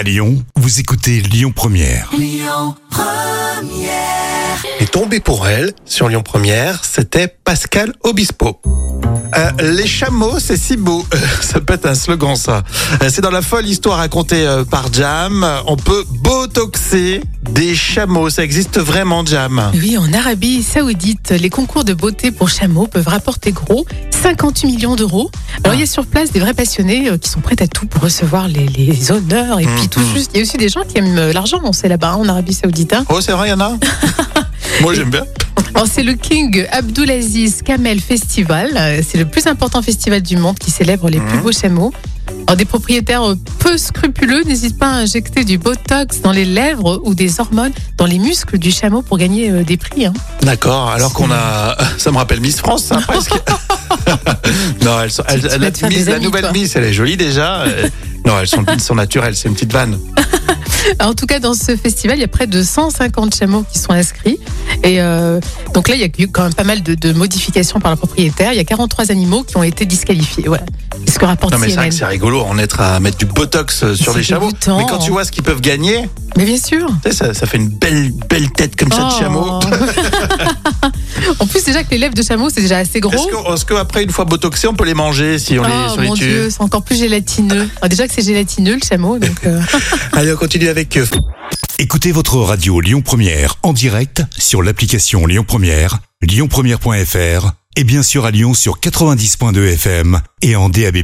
À 0.00 0.02
Lyon, 0.02 0.42
vous 0.56 0.80
écoutez 0.80 1.20
Lyon 1.20 1.52
Première. 1.54 2.10
est 4.78 4.90
tombé 4.90 5.20
pour 5.20 5.46
elle 5.46 5.74
sur 5.84 6.08
Lyon 6.08 6.22
Première, 6.22 6.86
c'était 6.86 7.28
Pascal 7.28 7.92
Obispo. 8.02 8.62
Euh, 9.36 9.50
les 9.74 9.86
chameaux, 9.86 10.38
c'est 10.38 10.56
si 10.56 10.78
beau. 10.78 11.04
Euh, 11.12 11.18
ça 11.42 11.60
peut 11.60 11.74
être 11.74 11.84
un 11.84 11.94
slogan, 11.94 12.34
ça. 12.34 12.62
Euh, 13.02 13.10
c'est 13.10 13.20
dans 13.20 13.30
la 13.30 13.42
folle 13.42 13.66
histoire 13.66 13.98
racontée 13.98 14.46
euh, 14.46 14.64
par 14.64 14.90
Jam. 14.90 15.46
On 15.66 15.76
peut 15.76 16.04
botoxer 16.08 17.20
des 17.50 17.74
chameaux. 17.74 18.30
Ça 18.30 18.42
existe 18.42 18.78
vraiment, 18.78 19.24
Jam? 19.24 19.70
Oui, 19.74 19.98
en 19.98 20.12
Arabie 20.14 20.62
Saoudite, 20.62 21.30
les 21.30 21.50
concours 21.50 21.84
de 21.84 21.92
beauté 21.92 22.30
pour 22.30 22.48
chameaux 22.48 22.86
peuvent 22.86 23.08
rapporter 23.08 23.52
gros 23.52 23.84
58 24.22 24.66
millions 24.66 24.96
d'euros. 24.96 25.30
Alors, 25.64 25.74
il 25.74 25.80
y 25.80 25.82
a 25.82 25.86
sur 25.86 26.04
place 26.06 26.30
des 26.32 26.40
vrais 26.40 26.54
passionnés 26.54 27.08
euh, 27.08 27.16
qui 27.18 27.28
sont 27.30 27.40
prêts 27.40 27.56
à 27.60 27.66
tout 27.66 27.86
pour 27.86 28.02
recevoir 28.02 28.48
les, 28.48 28.66
les 28.66 29.10
honneurs 29.10 29.60
et 29.60 29.64
puis 29.66 29.88
tout 29.88 30.00
Mhm. 30.00 30.14
juste. 30.14 30.30
Il 30.34 30.38
y 30.38 30.40
a 30.40 30.42
aussi 30.42 30.56
des 30.58 30.68
gens 30.68 30.82
qui 30.86 30.98
aiment 30.98 31.16
euh, 31.18 31.32
l'argent, 31.32 31.58
on 31.64 31.72
sait 31.72 31.88
là-bas, 31.88 32.10
hein, 32.12 32.16
en 32.16 32.28
Arabie 32.28 32.52
Saoudite. 32.54 32.92
hein. 32.92 33.04
Oh, 33.08 33.20
c'est 33.20 33.32
vrai, 33.32 33.48
il 33.48 33.50
y 33.50 33.54
en 33.54 33.60
a 33.60 33.72
Moi, 34.82 34.94
j'aime 34.94 35.10
bien. 35.10 35.24
Alors, 35.74 35.86
c'est 35.90 36.02
le 36.02 36.14
King 36.14 36.66
Abdulaziz 36.70 37.62
Kamel 37.62 38.00
Festival. 38.00 38.70
Euh, 38.76 39.02
C'est 39.06 39.18
le 39.18 39.24
plus 39.24 39.46
important 39.46 39.82
festival 39.82 40.20
du 40.22 40.36
monde 40.36 40.58
qui 40.58 40.70
célèbre 40.70 41.08
les 41.08 41.18
plus 41.20 41.36
Mhm. 41.38 41.42
beaux 41.42 41.52
chameaux. 41.52 41.92
Alors, 42.46 42.56
des 42.56 42.64
propriétaires 42.64 43.22
euh, 43.28 43.36
peu 43.58 43.76
scrupuleux 43.78 44.42
n'hésitent 44.44 44.78
pas 44.78 44.86
à 44.88 44.94
injecter 44.96 45.44
du 45.44 45.58
botox 45.58 46.20
dans 46.22 46.32
les 46.32 46.44
lèvres 46.44 47.00
ou 47.04 47.14
des 47.14 47.40
hormones 47.40 47.72
dans 47.96 48.06
les 48.06 48.18
muscles 48.18 48.58
du 48.58 48.70
chameau 48.70 49.02
pour 49.02 49.18
gagner 49.18 49.50
euh, 49.50 49.64
des 49.64 49.76
prix. 49.76 50.06
hein. 50.06 50.12
D'accord, 50.42 50.88
alors 50.90 51.12
qu'on 51.12 51.30
a... 51.30 51.76
Ça 51.98 52.10
me 52.12 52.16
rappelle 52.18 52.40
Miss 52.40 52.58
France, 52.58 52.84
ça, 52.84 52.98
presque. 52.98 53.32
non, 54.84 55.00
elles 55.02 55.10
sont... 55.10 55.22
elles- 55.28 55.40
la, 56.06 56.18
nouvelle 56.18 56.42
toi. 56.42 56.52
Miss, 56.52 56.76
elle 56.76 56.84
est 56.84 56.92
jolie 56.92 57.16
déjà. 57.16 57.64
Non, 58.26 58.34
elles 58.38 58.46
sont, 58.48 58.62
elles 58.68 58.82
sont 58.82 58.94
naturelles, 58.94 59.34
c'est 59.34 59.48
une 59.48 59.54
petite 59.54 59.72
vanne. 59.72 59.98
En 61.00 61.14
tout 61.14 61.26
cas, 61.26 61.38
dans 61.40 61.52
ce 61.54 61.76
festival, 61.76 62.16
il 62.18 62.20
y 62.20 62.24
a 62.24 62.28
près 62.28 62.46
de 62.46 62.62
150 62.62 63.34
chameaux 63.34 63.64
qui 63.70 63.78
sont 63.78 63.92
inscrits. 63.92 64.38
Et 64.82 65.00
euh, 65.00 65.38
donc 65.74 65.88
là, 65.88 65.94
il 65.94 66.00
y 66.00 66.04
a 66.04 66.08
eu 66.18 66.28
quand 66.28 66.42
même 66.44 66.54
pas 66.54 66.64
mal 66.64 66.82
de, 66.82 66.94
de 66.94 67.12
modifications 67.12 67.80
par 67.80 67.90
le 67.90 67.96
propriétaire. 67.98 68.52
Il 68.52 68.56
y 68.56 68.60
a 68.60 68.64
43 68.64 69.10
animaux 69.10 69.42
qui 69.42 69.56
ont 69.58 69.62
été 69.62 69.84
disqualifiés. 69.84 70.44
Voilà. 70.46 70.64
Ce 71.06 71.18
que 71.18 71.24
rapporte 71.26 71.52
Non, 71.52 71.58
mais 71.58 71.68
c'est 71.90 72.04
rigolo 72.06 72.40
en 72.42 72.58
être 72.58 72.80
à 72.80 72.98
mettre 72.98 73.18
du 73.18 73.26
botox 73.26 73.82
euh, 73.84 73.94
sur 73.94 74.16
les 74.16 74.22
chameaux. 74.22 74.50
Mais 74.68 74.86
quand 74.88 74.98
tu 74.98 75.10
vois 75.10 75.24
ce 75.24 75.32
qu'ils 75.32 75.42
peuvent 75.42 75.60
gagner, 75.60 76.08
Mais 76.36 76.44
bien 76.44 76.58
sûr. 76.58 76.88
ça, 77.12 77.34
ça 77.34 77.46
fait 77.46 77.58
une 77.58 77.68
belle, 77.68 78.12
belle 78.28 78.50
tête 78.50 78.74
comme 78.76 78.90
ça 78.90 79.02
de 79.02 79.08
Oh. 79.12 79.18
chameau. 79.18 79.60
Que 81.90 81.94
les 81.96 82.00
lèvres 82.00 82.14
de 82.14 82.22
chameau, 82.22 82.48
c'est 82.50 82.60
déjà 82.60 82.78
assez 82.78 83.00
gros. 83.00 83.12
Est-ce 83.12 83.64
qu'après, 83.64 84.04
une 84.04 84.10
fois 84.10 84.24
botoxé, 84.24 84.68
on 84.68 84.74
peut 84.74 84.84
les 84.84 84.94
manger 84.94 85.38
si 85.38 85.58
on 85.58 85.64
les, 85.64 85.70
Oh 85.72 85.88
si 85.88 85.98
on 85.98 86.02
les 86.02 86.08
mon 86.08 86.14
tue 86.14 86.24
Dieu, 86.24 86.50
c'est 86.50 86.62
encore 86.62 86.82
plus 86.82 86.96
gélatineux. 86.96 87.68
Alors, 87.76 87.88
déjà 87.88 88.06
que 88.06 88.14
c'est 88.14 88.24
gélatineux 88.24 88.74
le 88.74 88.80
chameau, 88.86 89.18
donc 89.18 89.44
euh, 89.44 89.60
Allez, 90.12 90.32
on 90.32 90.36
continue 90.36 90.68
avec 90.68 90.96
euh, 90.96 91.06
Écoutez 91.78 92.12
votre 92.12 92.36
radio 92.36 92.80
Lyon 92.80 93.02
Première 93.02 93.56
en 93.62 93.72
direct 93.72 94.22
sur 94.36 94.62
l'application 94.62 95.26
Lyon 95.26 95.44
Première, 95.46 95.98
lyonpremière.fr 96.22 97.52
et 97.76 97.84
bien 97.84 98.02
sûr 98.02 98.24
à 98.24 98.30
Lyon 98.30 98.54
sur 98.54 98.78
90.2 98.78 99.72
FM 99.74 100.20
et 100.42 100.56
en 100.56 100.68
DAB+. 100.68 100.98